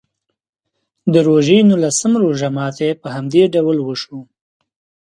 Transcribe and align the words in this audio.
د 1.13 1.15
روژې 1.27 1.57
نولسم 1.69 2.11
روژه 2.23 2.49
ماتي 2.57 2.89
په 3.01 3.07
همدې 3.15 3.43
ډول 3.53 3.77
وشو. 3.83 4.19